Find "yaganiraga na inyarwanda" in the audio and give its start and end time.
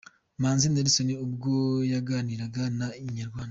1.93-3.39